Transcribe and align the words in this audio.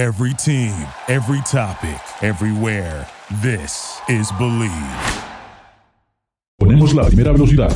Every 0.00 0.32
team, 0.32 0.72
every 1.08 1.42
topic, 1.42 2.00
everywhere. 2.22 3.06
This 3.42 4.00
is 4.08 4.32
Bleav. 4.38 4.72
Ponemos 6.58 6.94
la 6.94 7.04
primera 7.04 7.32
velocidad. 7.32 7.70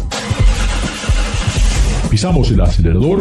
Pisamos 2.09 2.51
el 2.51 2.63
acelerador. 2.63 3.21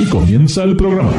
Y 0.00 0.08
comienza 0.10 0.64
el 0.64 0.76
programa. 0.76 1.12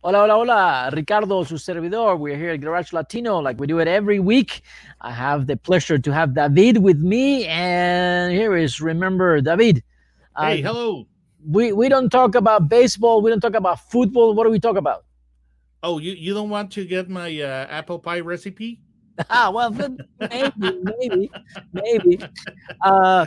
Hola, 0.00 0.22
hola, 0.22 0.36
hola. 0.38 0.90
Ricardo, 0.92 1.44
su 1.44 1.58
servidor. 1.58 2.16
We're 2.16 2.38
here 2.38 2.52
at 2.52 2.62
Garage 2.62 2.94
Latino 2.94 3.38
like 3.38 3.60
we 3.60 3.66
do 3.66 3.80
it 3.80 3.86
every 3.86 4.18
week. 4.18 4.62
I 5.02 5.12
have 5.12 5.46
the 5.46 5.58
pleasure 5.58 5.98
to 5.98 6.10
have 6.10 6.32
David 6.32 6.78
with 6.78 7.00
me. 7.00 7.44
And 7.48 8.32
here 8.32 8.56
is, 8.56 8.80
remember, 8.80 9.42
David. 9.42 9.82
Uh, 10.36 10.46
Hey, 10.46 10.60
hello. 10.60 11.06
We, 11.44 11.72
we 11.72 11.88
don't 11.88 12.10
talk 12.10 12.34
about 12.34 12.68
baseball. 12.68 13.20
We 13.20 13.30
don't 13.30 13.40
talk 13.40 13.54
about 13.54 13.80
football. 13.90 14.34
What 14.34 14.44
do 14.44 14.50
we 14.50 14.60
talk 14.60 14.76
about? 14.76 15.04
Oh, 15.82 15.98
you, 15.98 16.12
you 16.12 16.34
don't 16.34 16.50
want 16.50 16.70
to 16.72 16.84
get 16.84 17.08
my 17.08 17.40
uh, 17.40 17.66
apple 17.68 17.98
pie 17.98 18.20
recipe? 18.20 18.80
Ah, 19.28 19.50
well, 19.50 19.70
maybe, 19.70 20.52
maybe, 20.98 21.30
maybe. 21.74 22.18
Uh, 22.82 23.26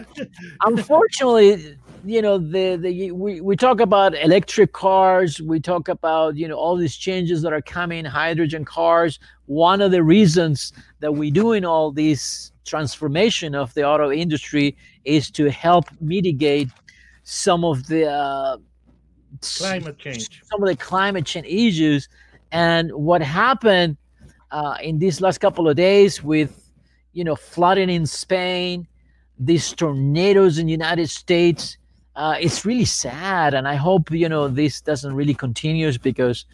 unfortunately, 0.66 1.78
you 2.04 2.22
know, 2.22 2.38
the 2.38 2.76
the 2.76 3.12
we, 3.12 3.42
we 3.42 3.56
talk 3.56 3.80
about 3.80 4.16
electric 4.16 4.74
cars. 4.74 5.42
We 5.42 5.60
talk 5.60 5.88
about 5.88 6.38
you 6.38 6.48
know 6.48 6.56
all 6.56 6.76
these 6.76 6.96
changes 6.96 7.42
that 7.44 7.54
are 7.54 7.62
coming, 7.62 8.04
hydrogen 8.04 8.66
cars. 8.66 9.20
One 9.46 9.80
of 9.80 9.92
the 9.92 10.04
reasons 10.04 10.74
that 11.00 11.14
we're 11.14 11.32
doing 11.32 11.66
all 11.66 11.92
this 11.92 12.52
transformation 12.66 13.56
of 13.56 13.74
the 13.74 13.84
auto 13.84 14.12
industry 14.12 14.76
is 15.04 15.30
to 15.32 15.50
help 15.52 15.86
mitigate 16.02 16.70
some 17.26 17.66
of 17.66 17.88
the 17.88 18.10
uh, 18.10 18.58
Climate 19.42 19.98
change. 19.98 20.42
some 20.46 20.64
of 20.64 20.70
the 20.70 20.76
climate 20.78 21.26
change 21.26 21.48
issues. 21.48 22.08
And 22.52 22.92
what 22.94 23.22
happened 23.22 23.98
uh, 24.52 24.78
in 24.82 25.00
these 25.00 25.20
last 25.20 25.40
couple 25.40 25.68
of 25.68 25.76
days 25.76 26.24
with 26.24 26.72
you 27.12 27.24
know 27.24 27.36
flooding 27.36 27.90
in 27.90 28.06
spain 28.06 28.88
these 29.40 29.74
tornadoes 29.74 30.58
in 30.58 30.66
the 30.66 30.72
united 30.72 31.10
states 31.10 31.78
uh, 32.16 32.36
it's 32.40 32.66
really 32.66 32.86
sad. 32.86 33.54
And 33.54 33.68
i 33.68 33.76
hope 33.76 34.10
you 34.12 34.30
know 34.30 34.48
this 34.48 34.80
doesn't 34.80 35.14
really 35.14 35.34
continue 35.34 35.92
because 36.00 36.46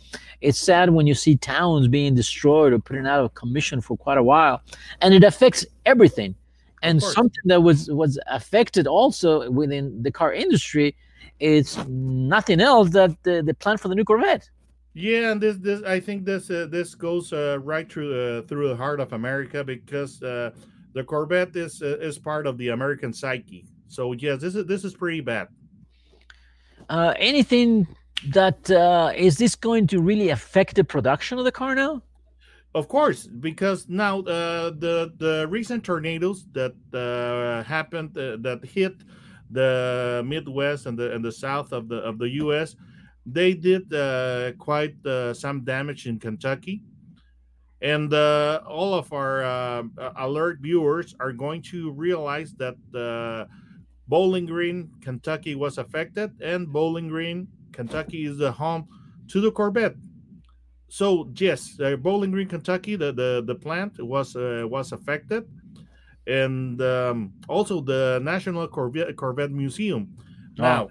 it's 0.42 0.58
sad 0.58 0.90
when 0.90 1.06
you 1.06 1.14
see 1.14 1.36
towns 1.36 1.88
being 1.88 2.16
destroyed 2.16 2.74
or 2.74 2.80
putting 2.80 3.06
out 3.06 3.24
of 3.24 3.36
commission 3.36 3.80
for 3.80 3.96
quite 3.96 4.18
a 4.18 4.24
while. 4.24 4.62
And 5.02 5.14
it 5.14 5.24
affects 5.24 5.66
everything 5.86 6.36
and 6.82 7.02
something 7.02 7.46
that 7.46 7.62
was 7.62 7.90
was 7.92 8.20
affected 8.28 8.88
also 8.88 9.50
within 9.52 10.02
the 10.04 10.12
car 10.12 10.34
industry 10.34 10.96
it's 11.40 11.78
nothing 11.88 12.62
else 12.62 12.90
that 12.92 13.12
the, 13.24 13.42
the 13.42 13.54
plan 13.54 13.78
for 13.78 13.88
the 13.88 13.96
new 13.96 14.04
corvette 14.06 14.50
Yeah, 14.94 15.32
and 15.32 15.40
this 15.40 15.58
this 15.58 15.82
I 15.84 16.02
think 16.02 16.26
this 16.26 16.50
uh, 16.52 16.68
this 16.70 16.96
goes 16.96 17.32
uh, 17.32 17.60
right 17.64 17.90
through 17.90 18.12
uh, 18.12 18.42
through 18.48 18.68
the 18.68 18.76
heart 18.76 19.00
of 19.00 19.14
America 19.14 19.64
because 19.64 20.22
uh, 20.22 20.52
the 20.94 21.04
Corvette 21.04 21.56
is 21.56 21.82
uh, 21.82 21.98
is 22.00 22.20
part 22.20 22.46
of 22.46 22.58
the 22.58 22.70
American 22.70 23.14
psyche. 23.14 23.66
So 23.88 24.12
yes, 24.12 24.42
this 24.42 24.56
is 24.56 24.66
this 24.66 24.84
is 24.84 24.94
pretty 24.94 25.22
bad. 25.22 25.48
uh, 26.90 27.14
anything 27.18 27.88
that 28.30 28.70
uh, 28.70 29.12
is 29.16 29.38
this 29.38 29.56
going 29.56 29.88
to 29.88 30.02
really 30.02 30.30
affect 30.30 30.76
the 30.76 30.84
production 30.84 31.40
of 31.40 31.46
the 31.46 31.52
car 31.52 31.74
now? 31.74 32.02
Of 32.74 32.88
course, 32.88 33.28
because 33.28 33.90
now 33.90 34.20
uh, 34.20 34.72
the 34.72 35.12
the 35.18 35.46
recent 35.50 35.84
tornadoes 35.84 36.46
that 36.54 36.72
uh, 36.94 37.68
happened 37.68 38.18
uh, 38.18 38.38
that 38.40 38.64
hit 38.64 38.96
the 39.50 40.24
Midwest 40.26 40.86
and 40.86 40.98
the 40.98 41.12
and 41.12 41.24
the 41.24 41.34
south 41.34 41.74
of 41.74 41.90
the 41.90 41.98
of 41.98 42.18
the 42.18 42.30
U.S. 42.48 42.78
They 43.26 43.54
did 43.54 43.94
uh, 43.94 44.54
quite 44.54 44.96
uh, 45.06 45.34
some 45.34 45.66
damage 45.66 46.08
in 46.08 46.18
Kentucky, 46.18 46.82
and 47.82 48.14
uh, 48.14 48.62
all 48.66 48.94
of 48.94 49.12
our 49.12 49.44
alert 50.16 50.60
viewers 50.62 51.14
are 51.20 51.34
going 51.34 51.62
to 51.64 51.92
realize 51.92 52.54
that 52.54 52.78
Bowling 54.08 54.46
Green, 54.46 54.92
Kentucky 55.02 55.56
was 55.56 55.78
affected, 55.78 56.32
and 56.42 56.72
Bowling 56.72 57.10
Green, 57.10 57.50
Kentucky 57.74 58.26
is 58.26 58.38
the 58.38 58.52
home 58.52 58.88
to 59.28 59.42
the 59.42 59.52
Corvette 59.52 59.96
so 60.92 61.32
yes, 61.36 61.80
uh, 61.80 61.96
Bowling 61.96 62.32
Green, 62.32 62.50
Kentucky, 62.50 62.98
the 62.98 63.14
the, 63.14 63.42
the 63.48 63.56
plant 63.56 63.98
was 64.04 64.36
uh, 64.36 64.66
was 64.68 64.92
affected, 64.92 65.48
and 66.28 66.82
um, 66.82 67.32
also 67.48 67.80
the 67.80 68.20
National 68.22 68.68
Corvette 68.68 69.16
Corvette 69.16 69.52
Museum. 69.52 70.10
Now, 70.58 70.90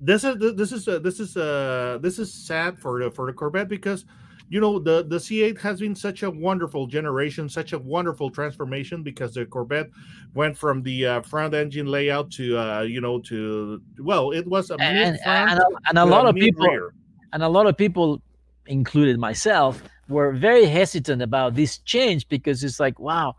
this 0.00 0.22
is 0.22 0.36
this 0.54 0.70
is 0.70 0.86
uh, 0.86 1.00
this 1.00 1.18
is 1.18 1.36
uh, 1.36 1.98
this 2.00 2.20
is 2.20 2.32
sad 2.32 2.78
for 2.78 3.02
the 3.02 3.10
for 3.10 3.26
the 3.26 3.32
Corvette 3.32 3.68
because 3.68 4.04
you 4.48 4.60
know 4.60 4.78
the 4.78 5.02
the 5.02 5.16
C8 5.18 5.58
has 5.58 5.80
been 5.80 5.96
such 5.96 6.22
a 6.22 6.30
wonderful 6.30 6.86
generation, 6.86 7.48
such 7.48 7.72
a 7.72 7.78
wonderful 7.80 8.30
transformation 8.30 9.02
because 9.02 9.34
the 9.34 9.44
Corvette 9.44 9.90
went 10.34 10.56
from 10.56 10.82
the 10.84 11.04
uh, 11.04 11.20
front 11.22 11.52
engine 11.52 11.86
layout 11.88 12.30
to 12.38 12.56
uh, 12.56 12.82
you 12.82 13.00
know 13.00 13.18
to 13.22 13.82
well, 13.98 14.30
it 14.30 14.46
was 14.46 14.70
a 14.70 14.76
And, 14.80 15.18
front 15.20 15.50
and, 15.50 15.58
a, 15.58 15.66
and 15.88 15.98
a 15.98 16.04
lot 16.04 16.26
of 16.26 16.36
people, 16.36 16.64
rear. 16.68 16.94
and 17.32 17.42
a 17.42 17.48
lot 17.48 17.66
of 17.66 17.76
people, 17.76 18.22
included 18.68 19.18
myself, 19.18 19.82
were 20.08 20.32
very 20.32 20.64
hesitant 20.64 21.20
about 21.20 21.54
this 21.54 21.78
change 21.78 22.28
because 22.28 22.62
it's 22.62 22.78
like, 22.78 22.98
wow, 22.98 23.34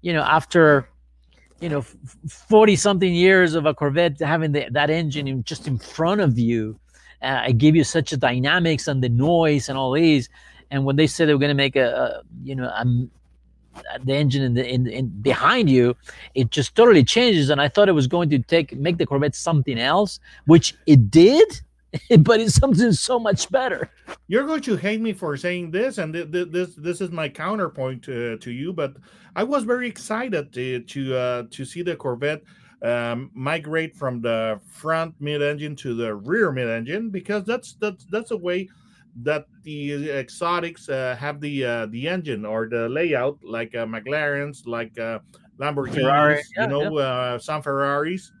you 0.00 0.12
know, 0.12 0.22
after 0.22 0.88
you 1.60 1.68
know, 1.68 1.82
forty 2.28 2.76
something 2.76 3.14
years 3.14 3.54
of 3.54 3.64
a 3.64 3.72
Corvette 3.72 4.20
having 4.20 4.52
the, 4.52 4.66
that 4.70 4.90
engine 4.90 5.26
in, 5.26 5.44
just 5.44 5.66
in 5.66 5.78
front 5.78 6.20
of 6.20 6.38
you, 6.38 6.78
uh, 7.22 7.44
it 7.48 7.58
gave 7.58 7.74
you 7.74 7.84
such 7.84 8.12
a 8.12 8.16
dynamics 8.16 8.86
and 8.86 9.02
the 9.02 9.08
noise 9.08 9.68
and 9.68 9.78
all 9.78 9.92
these. 9.92 10.28
And 10.70 10.84
when 10.84 10.96
they 10.96 11.06
said 11.06 11.28
they 11.28 11.32
were 11.32 11.38
going 11.38 11.56
to 11.56 11.62
make 11.66 11.76
a, 11.76 11.88
a 11.88 12.22
you 12.42 12.54
know, 12.54 12.64
a, 12.64 12.84
the 14.04 14.14
engine 14.14 14.42
in 14.42 14.54
the 14.54 14.66
in, 14.66 14.86
in 14.88 15.08
behind 15.22 15.70
you, 15.70 15.96
it 16.34 16.50
just 16.50 16.74
totally 16.74 17.04
changes. 17.04 17.48
And 17.50 17.60
I 17.60 17.68
thought 17.68 17.88
it 17.88 17.92
was 17.92 18.08
going 18.08 18.28
to 18.30 18.38
take 18.40 18.76
make 18.76 18.98
the 18.98 19.06
Corvette 19.06 19.34
something 19.34 19.78
else, 19.78 20.20
which 20.46 20.74
it 20.86 21.10
did, 21.10 21.62
but 22.20 22.40
it's 22.40 22.54
something 22.54 22.92
so 22.92 23.18
much 23.18 23.50
better. 23.50 23.90
you're 24.28 24.46
going 24.46 24.62
to 24.62 24.76
hate 24.76 25.00
me 25.00 25.12
for 25.12 25.36
saying 25.36 25.70
this, 25.70 25.98
and 25.98 26.12
th- 26.12 26.30
th- 26.32 26.48
this 26.50 26.74
this 26.76 27.00
is 27.00 27.10
my 27.10 27.28
counterpoint 27.28 28.02
to, 28.04 28.36
to 28.38 28.50
you. 28.50 28.72
But 28.72 28.94
I 29.36 29.44
was 29.44 29.64
very 29.64 29.88
excited 29.88 30.52
to 30.52 30.80
to, 30.80 31.16
uh, 31.16 31.42
to 31.50 31.64
see 31.64 31.82
the 31.82 31.96
Corvette 31.96 32.42
um, 32.82 33.30
migrate 33.34 33.96
from 33.96 34.20
the 34.20 34.60
front 34.66 35.14
mid 35.20 35.42
engine 35.42 35.76
to 35.76 35.94
the 35.94 36.14
rear 36.14 36.52
mid 36.52 36.68
engine 36.68 37.10
because 37.10 37.44
that's 37.44 37.74
that's 37.74 38.04
that's 38.06 38.30
a 38.30 38.36
way 38.36 38.68
that 39.22 39.46
the 39.62 40.10
exotics 40.10 40.88
uh, 40.88 41.16
have 41.18 41.40
the 41.40 41.64
uh, 41.64 41.86
the 41.86 42.08
engine 42.08 42.44
or 42.44 42.68
the 42.68 42.88
layout 42.88 43.38
like 43.42 43.74
uh, 43.74 43.86
McLarens, 43.86 44.66
like 44.66 44.98
uh, 44.98 45.20
Lamborghinis, 45.58 46.42
yeah, 46.56 46.62
you 46.62 46.68
know, 46.68 46.98
uh, 46.98 47.38
some 47.38 47.62
Ferraris. 47.62 48.32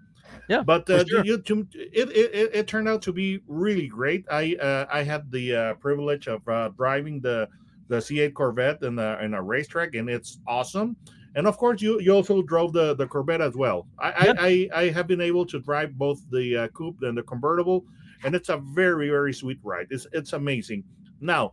Yeah, 0.48 0.62
but 0.62 0.88
uh, 0.90 1.04
sure. 1.06 1.24
you, 1.24 1.38
to, 1.38 1.66
it, 1.72 2.10
it, 2.10 2.50
it, 2.54 2.68
turned 2.68 2.88
out 2.88 3.02
to 3.02 3.12
be 3.12 3.40
really 3.46 3.86
great. 3.86 4.24
I 4.30 4.56
uh, 4.56 4.86
I 4.92 5.02
had 5.02 5.30
the 5.30 5.54
uh, 5.54 5.74
privilege 5.74 6.28
of 6.28 6.46
uh, 6.48 6.70
driving 6.76 7.20
the 7.20 7.48
the 7.88 7.96
C8 7.96 8.34
Corvette 8.34 8.82
in 8.82 8.98
a, 8.98 9.18
in 9.22 9.34
a 9.34 9.42
racetrack, 9.42 9.94
and 9.94 10.08
it's 10.08 10.38
awesome. 10.46 10.96
And 11.36 11.46
of 11.46 11.58
course, 11.58 11.82
you, 11.82 12.00
you 12.00 12.14
also 12.14 12.42
drove 12.42 12.72
the, 12.72 12.94
the 12.94 13.06
Corvette 13.06 13.40
as 13.40 13.56
well. 13.56 13.86
I, 13.98 14.26
Yep. 14.26 14.36
I, 14.38 14.68
I, 14.72 14.82
I 14.82 14.90
have 14.90 15.06
been 15.06 15.20
able 15.20 15.44
to 15.46 15.58
drive 15.60 15.98
both 15.98 16.22
the 16.30 16.56
uh, 16.56 16.68
coupe 16.68 17.02
and 17.02 17.18
the 17.18 17.22
convertible, 17.22 17.84
and 18.24 18.34
it's 18.34 18.48
a 18.48 18.58
very 18.58 19.08
very 19.08 19.34
sweet 19.34 19.58
ride. 19.62 19.88
It's 19.90 20.06
it's 20.12 20.32
amazing. 20.32 20.84
Now, 21.20 21.52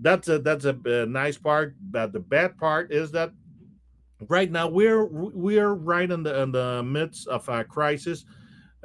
that's 0.00 0.28
a 0.28 0.38
that's 0.38 0.64
a, 0.66 0.76
uh 0.86 1.06
nice 1.06 1.38
part. 1.38 1.74
But 1.90 2.12
the 2.12 2.20
bad 2.20 2.58
part 2.58 2.92
is 2.92 3.10
that 3.12 3.32
right 4.28 4.50
now 4.50 4.68
we're 4.68 5.06
we're 5.06 5.74
right 5.74 6.10
in 6.10 6.22
the 6.22 6.42
in 6.42 6.52
the 6.52 6.82
midst 6.82 7.28
of 7.28 7.48
a 7.48 7.64
crisis 7.64 8.24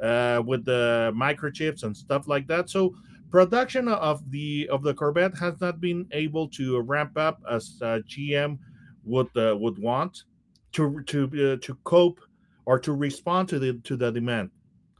uh, 0.02 0.42
with 0.44 0.64
the 0.64 1.12
microchips 1.14 1.82
and 1.82 1.96
stuff 1.96 2.28
like 2.28 2.46
that. 2.48 2.70
So 2.70 2.94
production 3.30 3.88
of 3.88 4.30
the 4.30 4.68
of 4.70 4.82
the 4.82 4.94
Corvette 4.94 5.36
has 5.38 5.60
not 5.60 5.80
been 5.80 6.06
able 6.12 6.48
to 6.50 6.80
ramp 6.80 7.16
up 7.16 7.40
as 7.50 7.78
uh, 7.82 8.00
GM 8.08 8.58
would 9.04 9.34
uh, 9.36 9.56
would 9.56 9.78
want 9.78 10.24
to 10.72 11.02
to 11.04 11.24
uh, 11.24 11.64
to 11.64 11.74
cope 11.84 12.20
or 12.66 12.78
to 12.78 12.92
respond 12.92 13.48
to 13.48 13.58
the 13.58 13.74
to 13.84 13.96
the 13.96 14.10
demand. 14.10 14.50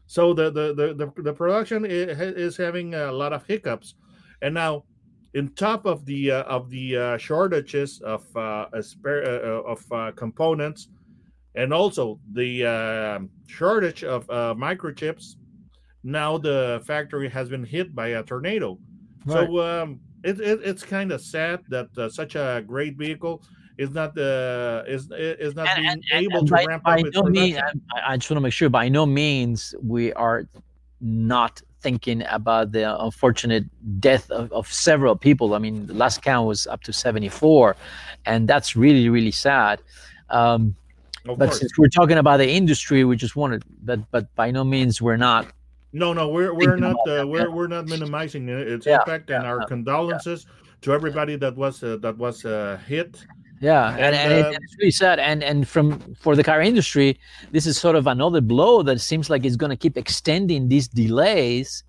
So 0.06 0.32
the 0.32 0.50
the 0.50 0.74
the, 0.74 0.94
the, 0.94 1.22
the 1.22 1.32
production 1.32 1.84
is 1.86 2.56
having 2.56 2.94
a 2.94 3.12
lot 3.12 3.32
of 3.32 3.46
hiccups, 3.46 3.94
and 4.42 4.54
now 4.54 4.84
in 5.38 5.48
top 5.50 5.86
of 5.86 6.04
the 6.04 6.30
uh, 6.32 6.42
of 6.56 6.68
the 6.68 6.96
uh, 6.96 7.16
shortages 7.16 8.00
of 8.00 8.24
uh, 8.36 8.66
spare, 8.82 9.22
uh, 9.24 9.72
of 9.72 9.80
uh, 9.92 10.10
components 10.16 10.88
and 11.54 11.72
also 11.72 12.18
the 12.32 12.50
uh, 12.66 13.18
shortage 13.46 14.02
of 14.04 14.28
uh, 14.30 14.54
microchips 14.66 15.36
now 16.02 16.36
the 16.36 16.82
factory 16.84 17.28
has 17.28 17.48
been 17.48 17.64
hit 17.64 17.94
by 17.94 18.08
a 18.08 18.22
tornado 18.22 18.78
so 19.28 19.60
um, 19.60 20.00
it, 20.24 20.40
it, 20.40 20.60
it's 20.64 20.82
kind 20.82 21.12
of 21.12 21.20
sad 21.20 21.60
that 21.68 21.88
uh, 21.98 22.08
such 22.08 22.34
a 22.34 22.64
great 22.66 22.96
vehicle 22.96 23.42
is 23.76 23.90
not 23.90 24.18
uh, 24.18 24.82
is 24.88 25.08
is 25.12 25.54
not 25.54 25.68
being 25.76 26.02
able 26.12 26.44
to 26.44 26.52
by, 26.52 26.64
ramp 26.64 26.82
by 26.82 26.98
up 26.98 27.06
its 27.06 27.16
no 27.16 27.22
means. 27.24 27.58
I, 27.58 28.14
I 28.14 28.16
just 28.16 28.28
want 28.30 28.38
to 28.38 28.40
make 28.40 28.52
sure. 28.52 28.68
By 28.68 28.88
no 28.88 29.06
means 29.06 29.74
we 29.82 30.12
are 30.14 30.48
not 31.00 31.62
thinking 31.80 32.24
about 32.28 32.72
the 32.72 33.00
unfortunate 33.02 33.64
death 34.00 34.30
of, 34.30 34.50
of 34.52 34.70
several 34.72 35.16
people. 35.16 35.54
I 35.54 35.58
mean, 35.58 35.86
the 35.86 35.94
last 35.94 36.22
count 36.22 36.46
was 36.46 36.66
up 36.66 36.82
to 36.84 36.92
74, 36.92 37.76
and 38.26 38.48
that's 38.48 38.76
really, 38.76 39.08
really 39.08 39.30
sad. 39.30 39.80
Um, 40.30 40.74
Of 41.26 41.38
but 41.38 41.46
course. 41.46 41.60
since 41.60 41.76
we're 41.76 41.88
talking 41.88 42.16
about 42.18 42.38
the 42.38 42.48
industry, 42.48 43.04
we 43.04 43.16
just 43.16 43.36
wanted, 43.36 43.62
but 43.84 44.00
but 44.10 44.24
by 44.34 44.50
no 44.50 44.64
means 44.64 45.02
we're 45.02 45.18
not. 45.18 45.46
No, 45.92 46.12
no, 46.12 46.28
we're 46.28 46.54
we're 46.54 46.76
not 46.76 46.96
uh, 47.08 47.26
we're 47.26 47.48
yeah. 47.48 47.54
we're 47.54 47.66
not 47.68 47.86
minimizing 47.86 48.48
its 48.48 48.86
Yeah, 48.86 48.98
impact, 49.00 49.30
and 49.30 49.42
yeah, 49.44 49.50
our 49.50 49.60
yeah. 49.60 49.66
condolences 49.68 50.46
to 50.82 50.92
everybody 50.92 51.36
that 51.36 51.56
was 51.56 51.82
uh, 51.82 51.96
that 52.00 52.16
was 52.16 52.44
uh, 52.44 52.78
hit. 52.86 53.26
Yeah, 53.60 53.90
and, 53.90 54.00
And, 54.00 54.14
and, 54.14 54.32
it- 54.32 54.44
uh, 54.44 54.48
and 54.50 54.58
it's 54.62 54.76
really 54.78 54.90
sad. 54.90 55.18
And 55.18 55.42
and 55.42 55.66
from 55.66 56.14
for 56.20 56.36
the 56.36 56.44
car 56.44 56.60
industry, 56.60 57.18
this 57.50 57.66
is 57.66 57.76
sort 57.78 57.96
of 57.96 58.06
another 58.06 58.40
blow 58.40 58.82
that 58.82 59.00
seems 59.00 59.28
like 59.30 59.44
it's 59.44 59.56
going 59.56 59.70
to 59.70 59.76
keep 59.76 59.96
extending 59.96 60.68
these 60.68 60.88
delays. 60.88 61.84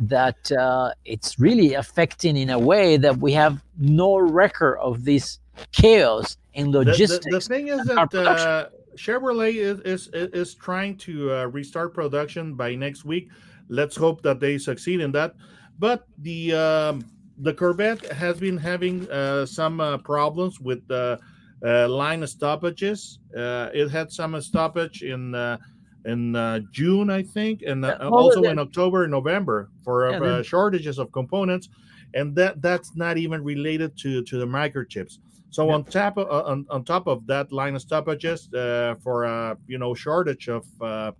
That 0.00 0.52
uh, 0.52 0.92
it's 1.04 1.40
really 1.40 1.74
affecting 1.74 2.36
in 2.36 2.50
a 2.50 2.58
way 2.58 2.96
that 2.98 3.16
we 3.18 3.32
have 3.32 3.64
no 3.78 4.16
record 4.16 4.78
of 4.78 5.04
this 5.04 5.40
chaos 5.72 6.36
in 6.54 6.70
The, 6.70 6.84
the, 6.84 6.90
logistics. 6.92 7.26
the 7.32 7.40
thing 7.40 7.66
is 7.66 7.84
that 7.86 8.14
uh, 8.14 8.68
Chevrolet 8.96 9.54
is, 9.56 9.80
is 9.80 10.06
is 10.14 10.28
is 10.32 10.54
trying 10.54 10.96
to 10.98 11.32
uh, 11.32 11.44
restart 11.46 11.94
production 11.94 12.54
by 12.54 12.76
next 12.76 13.04
week. 13.04 13.28
Let's 13.68 13.96
hope 13.96 14.22
that 14.22 14.38
they 14.38 14.56
succeed 14.58 15.00
in 15.00 15.10
that. 15.12 15.34
But 15.80 16.06
the 16.18 16.54
um, 16.54 17.04
the 17.38 17.54
Corvette 17.54 18.10
has 18.12 18.38
been 18.40 18.56
having 18.58 19.08
uh, 19.10 19.46
some 19.46 19.80
uh, 19.80 19.98
problems 19.98 20.60
with 20.60 20.86
the 20.88 21.18
uh, 21.64 21.88
line 21.88 22.26
stoppages. 22.26 23.20
Uh, 23.36 23.70
it 23.74 23.88
had 23.90 24.10
some 24.12 24.40
stoppage 24.40 25.02
in 25.02 25.34
uh, 25.34 25.58
in 26.04 26.34
uh, 26.36 26.60
June, 26.72 27.10
I 27.10 27.22
think, 27.22 27.62
and 27.62 27.84
uh, 27.84 28.10
also 28.14 28.48
in 28.48 28.58
October 28.58 29.04
and 29.04 29.10
November 29.10 29.70
for 29.82 30.06
Yeah, 30.08 30.20
uh, 30.22 30.42
shortages 30.42 30.98
of 30.98 31.12
components, 31.12 31.68
and 32.14 32.34
that 32.36 32.62
that's 32.62 32.94
not 32.96 33.18
even 33.18 33.42
related 33.44 33.96
to 33.98 34.22
to 34.24 34.38
the 34.38 34.46
microchips. 34.46 35.18
So 35.50 35.70
Yeah. 35.70 35.74
on 35.74 35.84
top 35.84 36.18
of 36.18 36.28
on, 36.30 36.66
on 36.70 36.84
top 36.84 37.06
of 37.06 37.26
that 37.26 37.52
line 37.52 37.74
of 37.74 37.82
stoppages 37.82 38.52
uh, 38.52 38.94
for 39.02 39.24
uh, 39.24 39.56
you 39.66 39.78
know 39.78 39.94
shortage 39.94 40.48
of 40.48 40.66
uh, 40.80 41.12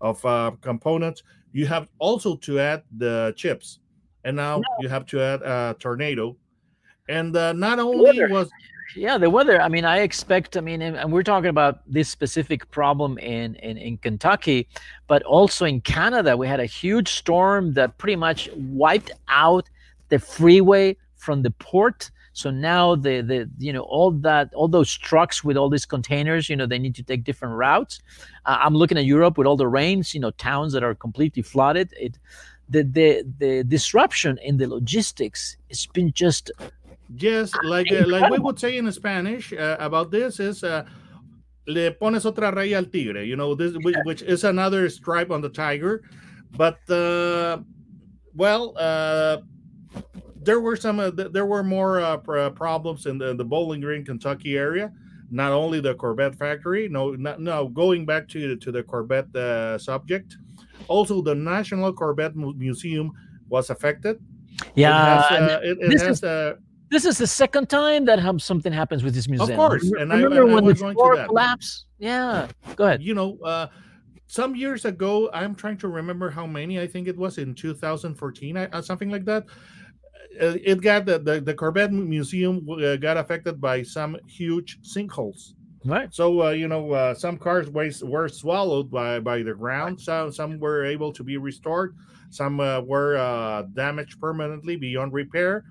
of 0.00 0.24
uh, 0.24 0.52
components, 0.60 1.22
you 1.52 1.66
have 1.66 1.88
also 1.98 2.36
to 2.36 2.58
add 2.58 2.84
the 2.90 3.34
chips, 3.36 3.80
and 4.24 4.36
now 4.36 4.62
you 4.80 4.88
have 4.88 5.06
to 5.06 5.20
add 5.20 5.42
a 5.42 5.76
tornado, 5.78 6.36
and 7.08 7.36
uh, 7.36 7.52
not 7.52 7.78
only 7.78 8.04
Weather. 8.04 8.28
was 8.28 8.50
yeah 8.96 9.16
the 9.18 9.30
weather. 9.30 9.60
I 9.60 9.68
mean 9.68 9.84
i 9.84 9.98
expect 10.00 10.56
i 10.56 10.60
mean 10.60 10.82
and 10.82 10.96
and 10.96 11.12
we're 11.12 11.22
talking 11.22 11.48
about 11.50 11.80
this 11.86 12.08
specific 12.08 12.68
problem 12.72 13.18
in, 13.18 13.54
in 13.56 13.78
in 13.78 13.96
kentucky 13.98 14.66
but 15.06 15.22
also 15.22 15.64
in 15.64 15.80
canada 15.80 16.36
we 16.36 16.48
had 16.48 16.58
a 16.58 16.66
huge 16.66 17.08
storm 17.08 17.72
that 17.74 17.96
pretty 17.98 18.16
much 18.16 18.50
wiped 18.56 19.12
out 19.28 19.70
the 20.08 20.18
freeway 20.18 20.96
from 21.16 21.42
the 21.42 21.50
port. 21.52 22.10
So 22.32 22.50
now 22.50 22.94
the 22.94 23.20
the 23.22 23.50
you 23.58 23.72
know 23.72 23.82
all 23.82 24.12
that 24.12 24.52
all 24.54 24.68
those 24.68 24.96
trucks 24.96 25.42
with 25.42 25.56
all 25.56 25.68
these 25.68 25.84
containers 25.84 26.48
you 26.48 26.56
know 26.56 26.64
they 26.66 26.78
need 26.78 26.94
to 26.94 27.02
take 27.02 27.24
different 27.24 27.54
routes. 27.54 28.00
Uh, 28.46 28.56
i'm 28.60 28.74
looking 28.74 28.96
at 28.96 29.04
europe 29.04 29.36
with 29.36 29.46
all 29.46 29.56
the 29.56 29.68
rains 29.68 30.14
you 30.14 30.20
know 30.20 30.30
towns 30.32 30.72
that 30.72 30.82
are 30.82 30.94
completely 30.94 31.42
flooded. 31.42 31.92
It 31.98 32.18
the 32.70 32.82
the 32.82 33.24
the 33.38 33.64
disruption 33.64 34.38
in 34.42 34.56
the 34.56 34.66
logistics 34.66 35.56
it's 35.68 35.86
been 35.86 36.12
just 36.12 36.50
Yes, 37.16 37.52
like 37.64 37.90
uh, 37.90 38.06
like 38.06 38.30
we 38.30 38.38
would 38.38 38.58
say 38.58 38.76
in 38.76 38.90
Spanish 38.92 39.52
uh, 39.52 39.76
about 39.80 40.10
this 40.12 40.38
is 40.38 40.62
uh, 40.62 40.84
le 41.66 41.90
pones 41.90 42.24
otra 42.24 42.54
raya 42.54 42.76
al 42.76 42.84
tigre. 42.84 43.24
You 43.24 43.34
know 43.34 43.54
this, 43.54 43.74
which, 43.82 43.96
which 44.04 44.22
is 44.22 44.44
another 44.44 44.88
stripe 44.88 45.30
on 45.30 45.40
the 45.40 45.48
tiger, 45.48 46.02
but 46.56 46.78
uh, 46.88 47.58
well, 48.34 48.74
uh, 48.76 49.38
there 50.36 50.60
were 50.60 50.76
some 50.76 51.00
uh, 51.00 51.10
there 51.10 51.46
were 51.46 51.64
more 51.64 52.18
problems 52.54 53.06
in 53.06 53.18
the, 53.18 53.34
the 53.34 53.44
Bowling 53.44 53.80
Green, 53.80 54.04
Kentucky 54.04 54.56
area. 54.56 54.92
Not 55.32 55.52
only 55.52 55.80
the 55.80 55.94
Corvette 55.94 56.34
factory, 56.36 56.88
no, 56.88 57.12
not, 57.12 57.40
no. 57.40 57.68
Going 57.68 58.06
back 58.06 58.28
to 58.28 58.54
to 58.56 58.72
the 58.72 58.82
Corvette 58.84 59.34
uh, 59.34 59.78
subject, 59.78 60.36
also 60.88 61.22
the 61.22 61.34
National 61.34 61.92
Corvette 61.92 62.34
Museum 62.36 63.12
was 63.48 63.70
affected. 63.70 64.18
yeah 64.74 64.90
it 64.90 65.22
has, 65.22 65.50
uh, 65.50 65.60
it, 65.62 65.78
it 65.80 65.90
this 65.90 66.02
has 66.02 66.18
is- 66.18 66.24
uh, 66.24 66.54
This 66.90 67.04
is 67.04 67.18
the 67.18 67.26
second 67.26 67.68
time 67.70 68.04
that 68.06 68.18
something 68.42 68.72
happens 68.72 69.02
with 69.04 69.14
this 69.14 69.28
museum. 69.28 69.50
Of 69.50 69.56
course, 69.56 69.86
and 70.00 70.12
I- 70.12 70.16
remember 70.16 70.42
and 70.42 70.50
I 70.50 70.54
when 70.54 70.64
was 70.64 70.78
the 70.78 70.82
going 70.84 70.94
to 70.94 70.98
floor 70.98 71.16
that. 71.16 71.28
collapsed? 71.28 71.86
Yeah. 71.98 72.48
Go 72.76 72.84
ahead. 72.86 73.00
you 73.02 73.14
know, 73.14 73.38
uh, 73.44 73.66
some 74.26 74.54
years 74.56 74.84
ago, 74.84 75.30
I'm 75.32 75.54
trying 75.54 75.78
to 75.78 75.88
remember 75.88 76.30
how 76.30 76.46
many. 76.46 76.80
I 76.80 76.86
think 76.86 77.06
it 77.08 77.16
was 77.16 77.38
in 77.38 77.54
2014, 77.54 78.56
I- 78.56 78.66
uh, 78.74 78.82
something 78.82 79.10
like 79.10 79.24
that. 79.26 79.44
Uh, 80.40 80.54
it 80.62 80.80
got 80.80 81.06
the, 81.06 81.18
the 81.18 81.40
the 81.40 81.54
Corvette 81.54 81.92
Museum 81.92 82.62
uh, 82.70 82.96
got 82.96 83.16
affected 83.16 83.60
by 83.60 83.82
some 83.82 84.16
huge 84.26 84.78
sinkholes. 84.82 85.54
Right. 85.84 86.12
So 86.14 86.42
uh, 86.42 86.50
you 86.50 86.68
know, 86.68 86.92
uh, 86.92 87.14
some 87.14 87.38
cars 87.38 87.70
was, 87.70 88.04
were 88.04 88.28
swallowed 88.28 88.90
by 88.90 89.18
by 89.20 89.42
the 89.42 89.54
ground. 89.54 90.00
Some 90.00 90.30
some 90.30 90.58
were 90.58 90.84
able 90.84 91.12
to 91.12 91.24
be 91.24 91.38
restored. 91.38 91.96
Some 92.30 92.60
uh, 92.60 92.80
were 92.82 93.16
uh, 93.16 93.62
damaged 93.72 94.20
permanently 94.20 94.76
beyond 94.76 95.12
repair. 95.12 95.64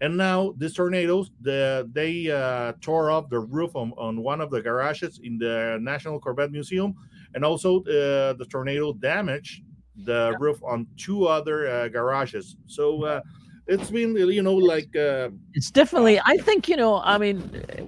And 0.00 0.16
now 0.16 0.54
these 0.56 0.74
tornadoes, 0.74 1.32
the, 1.40 1.88
they 1.92 2.30
uh, 2.30 2.72
tore 2.80 3.10
off 3.10 3.28
the 3.30 3.40
roof 3.40 3.74
on, 3.74 3.92
on 3.98 4.22
one 4.22 4.40
of 4.40 4.50
the 4.50 4.62
garages 4.62 5.20
in 5.24 5.38
the 5.38 5.78
National 5.80 6.20
Corvette 6.20 6.52
Museum, 6.52 6.94
and 7.34 7.44
also 7.44 7.80
uh, 7.80 8.32
the 8.34 8.46
tornado 8.48 8.92
damaged 8.92 9.64
the 10.04 10.36
roof 10.38 10.60
on 10.62 10.86
two 10.96 11.26
other 11.26 11.68
uh, 11.68 11.88
garages. 11.88 12.56
So 12.66 13.02
uh, 13.02 13.20
it's 13.68 13.90
been, 13.90 14.16
you 14.16 14.42
know, 14.42 14.54
like 14.54 14.96
uh, 14.96 15.28
It's 15.54 15.70
definitely. 15.70 16.18
I 16.24 16.36
think 16.38 16.68
you 16.68 16.76
know. 16.76 17.00
I 17.00 17.18
mean, 17.18 17.38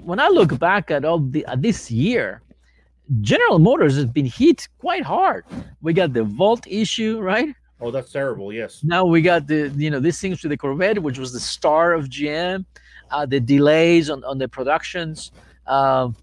when 0.05 0.21
I 0.21 0.29
look 0.29 0.59
back 0.59 0.91
at 0.91 1.05
all 1.05 1.19
the 1.19 1.45
at 1.47 1.63
this 1.63 1.91
year, 1.91 2.43
General 3.21 3.59
Motors 3.59 3.97
has 3.97 4.05
been 4.05 4.27
hit 4.27 4.69
quite 4.79 5.05
hard. 5.05 5.45
We 5.81 5.93
got 5.93 6.13
the 6.13 6.25
Bolt 6.25 6.67
issue, 6.67 7.21
right? 7.21 7.55
oh, 7.81 7.91
that's 7.91 8.13
terrible. 8.13 8.53
Yes. 8.53 8.83
Now 8.85 9.05
we 9.05 9.23
got 9.23 9.47
the 9.47 9.73
you 9.77 9.91
know 9.91 10.01
these 10.01 10.21
things 10.21 10.43
with 10.43 10.51
the 10.51 10.57
Corvette, 10.57 11.03
which 11.03 11.19
was 11.19 11.33
the 11.33 11.41
star 11.41 11.95
of 11.95 12.09
GM, 12.09 12.65
uh, 13.11 13.27
the 13.27 13.41
delays 13.41 14.11
on 14.11 14.23
on 14.25 14.39
the 14.39 14.49
productions. 14.49 15.33
Um, 15.67 16.15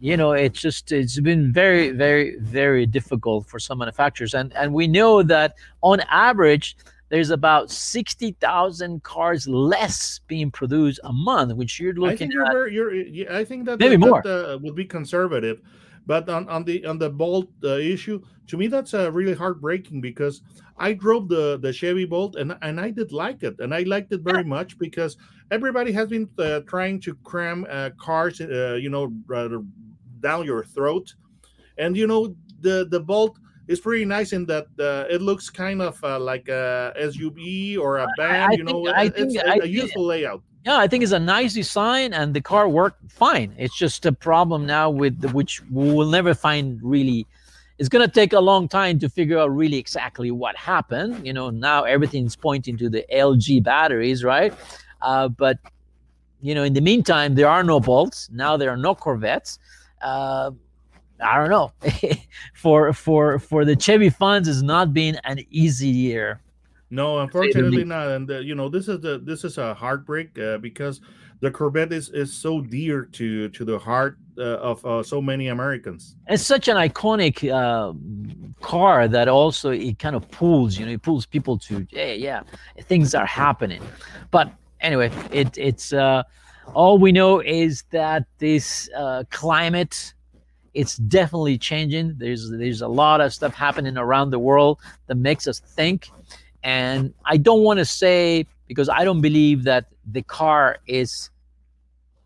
you 0.00 0.16
know, 0.16 0.32
it's 0.32 0.60
just 0.60 0.92
it's 0.92 1.20
been 1.20 1.52
very 1.52 1.90
very 1.90 2.36
very 2.40 2.84
difficult 2.86 3.46
for 3.46 3.58
some 3.58 3.78
manufacturers, 3.78 4.34
and 4.34 4.52
and 4.54 4.74
we 4.74 4.86
know 4.88 5.22
that 5.22 5.54
on 5.82 6.00
average 6.10 6.76
there's 7.14 7.30
about 7.30 7.70
sixty 7.70 8.32
thousand 8.40 9.04
cars 9.04 9.46
less 9.46 10.18
being 10.26 10.50
produced 10.50 10.98
a 11.04 11.12
month, 11.12 11.54
which 11.54 11.78
you're 11.78 11.92
I 11.92 12.00
looking 12.00 12.16
think 12.18 12.32
you're 12.32 12.66
you're, 12.66 12.92
yeah, 12.92 13.36
I 13.36 13.44
think 13.44 13.66
that 13.66 13.78
Maybe 13.78 13.94
that, 13.94 14.00
more. 14.00 14.20
that, 14.24 14.54
uh, 14.54 14.58
would 14.58 14.74
be 14.74 14.84
conservative, 14.84 15.60
but 16.06 16.28
on, 16.28 16.48
on 16.48 16.64
the 16.64 16.84
on 16.84 16.98
the 16.98 17.08
Bolt 17.08 17.50
uh, 17.62 17.76
issue, 17.76 18.20
to 18.48 18.56
me 18.56 18.66
that's 18.66 18.94
uh, 18.94 19.12
really 19.12 19.32
heartbreaking 19.32 20.00
because 20.00 20.42
I 20.76 20.92
drove 20.92 21.28
the 21.28 21.56
the 21.62 21.72
Chevy 21.72 22.04
Bolt 22.04 22.34
and 22.34 22.58
and 22.62 22.80
I 22.80 22.90
did 22.90 23.12
like 23.12 23.44
it 23.44 23.60
and 23.60 23.72
I 23.72 23.84
liked 23.84 24.12
it 24.12 24.22
very 24.22 24.42
much 24.42 24.76
because 24.76 25.16
everybody 25.52 25.92
has 25.92 26.08
been 26.08 26.28
uh, 26.40 26.62
trying 26.66 27.00
to 27.02 27.14
cram 27.22 27.64
uh, 27.70 27.90
cars, 27.96 28.40
uh, 28.40 28.74
you 28.74 28.90
know, 28.90 29.14
uh, 29.32 29.50
down 30.18 30.46
your 30.46 30.64
throat, 30.64 31.14
and 31.78 31.96
you 31.96 32.08
know 32.08 32.34
the 32.58 32.88
the 32.90 32.98
Bolt 32.98 33.38
is 33.68 33.80
pretty 33.80 34.04
nice 34.04 34.32
in 34.32 34.44
that 34.46 34.66
uh, 34.78 35.04
it 35.14 35.22
looks 35.22 35.48
kind 35.50 35.80
of 35.82 36.02
uh, 36.04 36.18
like 36.20 36.48
a 36.48 36.92
SUV 37.00 37.78
or 37.78 37.98
a 37.98 38.06
van, 38.18 38.50
I 38.50 38.54
you 38.54 38.64
know, 38.64 38.84
think- 38.84 38.96
I 38.96 39.04
it- 39.04 39.14
it's 39.16 39.34
think- 39.34 39.46
a, 39.46 39.50
I 39.50 39.64
a 39.64 39.66
useful 39.66 40.04
layout. 40.04 40.42
Yeah, 40.64 40.78
I 40.78 40.86
think 40.88 41.02
it's 41.02 41.12
a 41.12 41.18
nice 41.18 41.52
design, 41.52 42.14
and 42.14 42.32
the 42.32 42.40
car 42.40 42.68
worked 42.70 43.10
fine. 43.12 43.54
It's 43.58 43.76
just 43.76 44.06
a 44.06 44.12
problem 44.12 44.64
now 44.64 44.88
with 44.88 45.20
the, 45.20 45.28
which 45.28 45.62
we 45.70 45.92
will 45.92 46.08
never 46.08 46.32
find 46.32 46.80
really. 46.82 47.26
It's 47.78 47.88
gonna 47.90 48.08
take 48.08 48.32
a 48.32 48.40
long 48.40 48.66
time 48.68 48.98
to 49.00 49.08
figure 49.10 49.38
out 49.38 49.50
really 49.54 49.76
exactly 49.76 50.30
what 50.30 50.56
happened. 50.56 51.26
You 51.26 51.32
know, 51.34 51.50
now 51.50 51.84
everything's 51.84 52.34
pointing 52.36 52.78
to 52.78 52.88
the 52.88 53.04
LG 53.12 53.62
batteries, 53.62 54.24
right? 54.24 54.54
Uh, 55.02 55.28
but 55.28 55.58
you 56.40 56.54
know, 56.54 56.62
in 56.62 56.72
the 56.72 56.80
meantime, 56.80 57.34
there 57.34 57.48
are 57.48 57.62
no 57.64 57.78
bolts. 57.80 58.30
Now 58.32 58.56
there 58.56 58.70
are 58.70 58.76
no 58.76 58.94
Corvettes. 58.94 59.58
I 61.22 61.38
don't 61.38 61.50
know. 61.50 61.72
for 62.54 62.92
for 62.92 63.38
for 63.38 63.64
the 63.64 63.76
Chevy 63.76 64.10
funds, 64.10 64.48
it's 64.48 64.62
not 64.62 64.92
been 64.92 65.16
an 65.24 65.40
easy 65.50 65.88
year. 65.88 66.40
No, 66.90 67.18
unfortunately 67.18 67.84
not. 67.84 68.08
And 68.08 68.30
uh, 68.30 68.38
you 68.38 68.54
know, 68.54 68.68
this 68.68 68.88
is 68.88 69.00
the 69.00 69.18
this 69.18 69.44
is 69.44 69.58
a 69.58 69.74
heartbreak 69.74 70.38
uh, 70.38 70.58
because 70.58 71.00
the 71.40 71.50
Corvette 71.50 71.92
is, 71.92 72.08
is 72.10 72.32
so 72.32 72.60
dear 72.60 73.04
to 73.12 73.48
to 73.48 73.64
the 73.64 73.78
heart 73.78 74.16
uh, 74.38 74.42
of 74.70 74.84
uh, 74.84 75.02
so 75.02 75.20
many 75.20 75.48
Americans. 75.48 76.16
it's 76.28 76.42
such 76.42 76.68
an 76.68 76.76
iconic 76.76 77.36
uh, 77.50 77.92
car 78.60 79.08
that 79.08 79.28
also 79.28 79.70
it 79.70 79.98
kind 79.98 80.16
of 80.16 80.28
pulls 80.30 80.78
you 80.78 80.86
know 80.86 80.92
it 80.92 81.02
pulls 81.02 81.26
people 81.26 81.58
to 81.58 81.86
hey 81.90 82.16
yeah 82.16 82.42
things 82.82 83.14
are 83.14 83.26
happening 83.26 83.82
but 84.30 84.50
anyway 84.80 85.10
it 85.30 85.56
it's 85.56 85.92
uh, 85.92 86.22
all 86.72 86.98
we 86.98 87.12
know 87.12 87.40
is 87.40 87.84
that 87.90 88.24
this 88.38 88.88
uh, 88.96 89.22
climate 89.30 90.14
it's 90.74 90.96
definitely 90.96 91.56
changing. 91.58 92.14
There's 92.18 92.50
there's 92.50 92.82
a 92.82 92.88
lot 92.88 93.20
of 93.20 93.32
stuff 93.32 93.54
happening 93.54 93.96
around 93.96 94.30
the 94.30 94.38
world 94.38 94.80
that 95.06 95.14
makes 95.14 95.46
us 95.46 95.60
think. 95.60 96.10
And 96.62 97.14
I 97.24 97.36
don't 97.36 97.62
want 97.62 97.78
to 97.78 97.84
say 97.84 98.46
because 98.66 98.88
I 98.88 99.04
don't 99.04 99.20
believe 99.20 99.64
that 99.64 99.86
the 100.10 100.22
car 100.22 100.78
is 100.86 101.30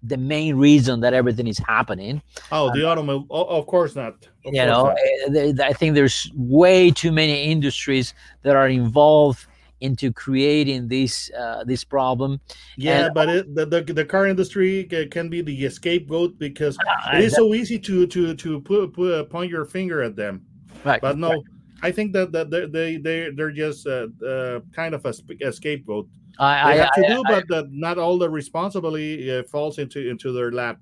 the 0.02 0.16
main 0.16 0.56
reason 0.56 1.00
that 1.00 1.12
everything 1.12 1.48
is 1.48 1.58
happening. 1.58 2.22
Oh, 2.52 2.72
the 2.72 2.86
automobile. 2.86 3.26
Oh, 3.30 3.58
of 3.58 3.66
course 3.66 3.96
not. 3.96 4.14
Of 4.14 4.54
you 4.54 4.62
course 4.62 4.66
know, 4.66 4.94
not. 5.28 5.62
eh, 5.62 5.68
I 5.68 5.72
think 5.72 5.94
there's 5.94 6.30
way 6.34 6.90
too 6.90 7.10
many 7.10 7.44
industries 7.44 8.14
that 8.42 8.54
are 8.54 8.68
involved 8.68 9.46
into 9.80 10.12
creating 10.12 10.88
this 10.88 11.30
uh, 11.38 11.64
this 11.64 11.84
problem. 11.84 12.40
Yeah, 12.76 13.06
and- 13.06 13.14
but 13.14 13.28
it, 13.28 13.54
the, 13.54 13.66
the 13.66 13.80
the 13.92 14.04
car 14.04 14.26
industry 14.26 14.84
can 15.10 15.28
be 15.28 15.40
the 15.42 15.68
scapegoat 15.70 16.38
because 16.38 16.76
Uh, 16.78 17.16
it 17.16 17.24
is 17.24 17.34
so 17.34 17.54
easy 17.54 17.78
to 17.78 18.06
to 18.06 18.34
to 18.34 18.60
put, 18.60 18.92
put 18.92 19.30
point 19.30 19.50
your 19.50 19.64
finger 19.64 20.02
at 20.02 20.16
them. 20.16 20.42
right, 20.84 21.00
But 21.00 21.16
no, 21.18 21.42
I 21.82 21.92
think 21.92 22.12
that, 22.12 22.32
that 22.32 22.50
they 22.50 22.66
they 22.66 22.96
they 22.96 23.30
they're 23.30 23.52
just 23.52 23.86
uh, 23.86 24.08
uh, 24.26 24.60
kind 24.74 24.94
of 24.94 25.04
a, 25.06 25.12
sp- 25.14 25.38
a 25.42 25.52
scapegoat. 25.52 26.08
I, 26.40 26.74
They 26.74 26.80
I, 26.80 26.84
have 26.84 26.94
to 26.94 27.04
I- 27.06 27.08
do, 27.14 27.22
but 27.26 27.44
that 27.48 27.66
not 27.70 27.98
all 27.98 28.18
the 28.18 28.30
responsibility 28.30 29.30
uh, 29.30 29.42
falls 29.44 29.78
into 29.78 29.98
into 30.10 30.32
their 30.32 30.50
lap. 30.52 30.78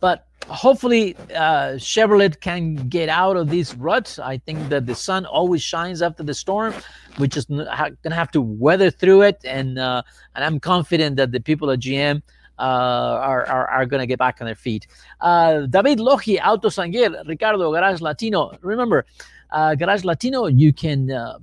But 0.00 0.26
hopefully 0.48 1.16
uh, 1.34 1.74
Chevrolet 1.78 2.38
can 2.40 2.74
get 2.88 3.08
out 3.08 3.36
of 3.36 3.50
this 3.50 3.74
rut. 3.74 4.18
I 4.22 4.38
think 4.38 4.68
that 4.68 4.86
the 4.86 4.94
sun 4.94 5.26
always 5.26 5.62
shines 5.62 6.02
after 6.02 6.22
the 6.22 6.34
storm. 6.34 6.74
We're 7.18 7.26
just 7.26 7.48
ha- 7.50 7.90
gonna 8.02 8.14
have 8.14 8.30
to 8.32 8.40
weather 8.40 8.90
through 8.90 9.22
it, 9.22 9.40
and 9.44 9.78
uh, 9.78 10.02
and 10.34 10.44
I'm 10.44 10.60
confident 10.60 11.16
that 11.16 11.32
the 11.32 11.40
people 11.40 11.70
at 11.70 11.80
GM 11.80 12.22
uh, 12.58 12.62
are, 12.62 13.46
are 13.46 13.66
are 13.68 13.86
gonna 13.86 14.06
get 14.06 14.18
back 14.18 14.38
on 14.40 14.46
their 14.46 14.54
feet. 14.54 14.86
Uh, 15.20 15.66
David 15.66 16.00
Logi, 16.00 16.36
AutosandGear, 16.36 17.26
Ricardo 17.26 17.72
Garage 17.72 18.00
Latino. 18.00 18.56
Remember, 18.60 19.06
uh, 19.50 19.74
Garage 19.74 20.04
Latino, 20.04 20.46
you 20.46 20.72
can. 20.72 21.10
Uh, 21.10 21.38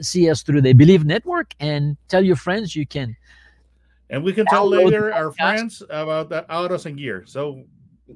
See 0.00 0.28
us 0.28 0.42
through 0.42 0.62
the 0.62 0.74
Bleav 0.74 1.04
Network 1.04 1.54
and 1.60 1.96
tell 2.08 2.24
your 2.24 2.34
friends 2.34 2.74
you 2.74 2.84
can 2.84 3.16
And 4.10 4.24
we 4.24 4.32
can 4.32 4.44
tell 4.46 4.68
later 4.68 5.14
our 5.14 5.30
friends 5.30 5.84
about 5.88 6.30
the 6.30 6.50
autos 6.52 6.86
and 6.86 6.98
gear. 6.98 7.22
So 7.26 7.62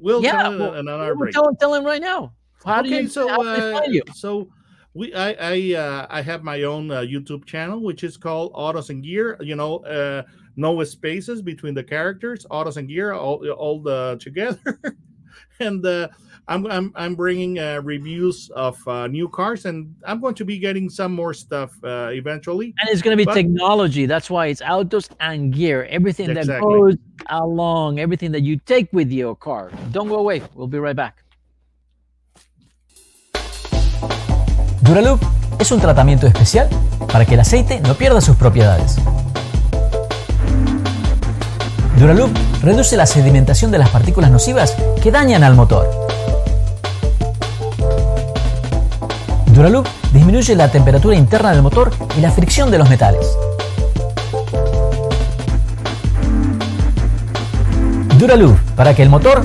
we'll 0.00 0.22
Yeah, 0.22 0.42
tell 0.42 0.58
well, 0.58 0.74
in 0.74 0.88
another 0.88 1.14
We'll 1.14 1.24
break. 1.24 1.34
tell, 1.34 1.54
tell 1.56 1.72
them 1.72 1.84
right 1.84 2.00
now. 2.00 2.32
How 2.64 2.82
do 2.82 2.88
okay, 2.88 3.02
you 3.02 3.08
so 3.08 3.26
do 3.26 3.48
uh, 3.48 3.82
you? 3.86 4.02
so 4.14 4.48
we 4.94 5.14
I 5.14 5.32
I 5.38 5.74
uh, 5.78 6.06
I 6.10 6.22
have 6.22 6.42
my 6.42 6.62
own 6.64 6.90
uh, 6.90 7.00
YouTube 7.00 7.44
channel 7.44 7.80
which 7.82 8.02
is 8.02 8.16
called 8.16 8.50
Autos 8.54 8.90
and 8.90 9.02
Gear. 9.02 9.36
You 9.40 9.54
know, 9.56 9.78
uh, 9.84 10.22
no 10.56 10.82
spaces 10.84 11.40
between 11.40 11.74
the 11.74 11.84
characters. 11.84 12.44
Autos 12.50 12.76
and 12.76 12.88
Gear 12.88 13.12
all 13.12 13.46
all 13.50 13.80
the 13.80 14.18
together, 14.20 14.80
and 15.60 15.84
uh, 15.84 16.08
I'm 16.48 16.66
I'm 16.66 16.92
I'm 16.94 17.14
bringing 17.14 17.58
uh, 17.58 17.80
reviews 17.84 18.50
of 18.56 18.76
uh, 18.88 19.06
new 19.06 19.28
cars, 19.28 19.66
and 19.66 19.94
I'm 20.04 20.20
going 20.20 20.34
to 20.36 20.44
be 20.44 20.58
getting 20.58 20.88
some 20.88 21.12
more 21.12 21.34
stuff 21.34 21.72
uh, 21.84 22.08
eventually. 22.12 22.74
And 22.80 22.88
it's 22.88 23.02
going 23.02 23.16
to 23.16 23.20
be 23.20 23.26
But- 23.26 23.34
technology. 23.34 24.06
That's 24.06 24.30
why 24.30 24.46
it's 24.46 24.62
autos 24.62 25.10
and 25.20 25.52
gear. 25.52 25.86
Everything 25.90 26.32
that 26.34 26.46
goes 26.46 26.96
along, 27.28 28.00
everything 28.00 28.32
that 28.32 28.42
you 28.42 28.56
take 28.56 28.88
with 28.92 29.10
your 29.12 29.36
car. 29.36 29.70
Don't 29.92 30.08
go 30.08 30.16
away. 30.16 30.42
We'll 30.54 30.68
be 30.68 30.78
right 30.78 30.96
back. 30.96 31.22
Duraloop 34.82 35.20
es 35.58 35.70
un 35.70 35.80
tratamiento 35.80 36.26
especial 36.26 36.70
para 37.12 37.26
que 37.26 37.34
el 37.34 37.40
aceite 37.40 37.80
no 37.80 37.94
pierda 37.94 38.22
sus 38.22 38.36
propiedades. 38.36 38.96
Duraloop 41.98 42.30
reduce 42.62 42.96
la 42.96 43.04
sedimentación 43.04 43.70
de 43.70 43.78
las 43.78 43.90
partículas 43.90 44.30
nocivas 44.30 44.74
que 45.00 45.10
dañan 45.10 45.44
al 45.44 45.54
motor. 45.54 45.88
Duraloop 49.46 49.86
disminuye 50.12 50.54
la 50.56 50.70
temperatura 50.70 51.16
interna 51.16 51.52
del 51.52 51.62
motor 51.62 51.90
y 52.16 52.20
la 52.20 52.30
fricción 52.30 52.70
de 52.70 52.78
los 52.78 52.88
metales. 52.88 53.36
Duraloop 58.18 58.58
para 58.76 58.94
que 58.94 59.02
el 59.02 59.08
motor 59.08 59.44